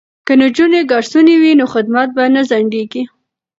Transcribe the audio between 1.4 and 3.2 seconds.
وي نو خدمت به نه ځنډیږي.